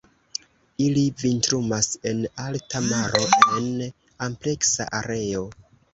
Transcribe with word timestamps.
Ili 0.85 1.01
vintrumas 1.23 1.89
en 2.11 2.23
alta 2.45 2.81
maro 2.87 3.23
en 3.59 3.69
ampleksa 4.29 4.89
areo. 5.03 5.45